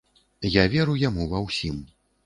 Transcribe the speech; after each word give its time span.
Я 0.53 0.63
веру 0.75 0.97
яму 1.03 1.31
ва 1.35 1.45
ўсім. 1.47 1.77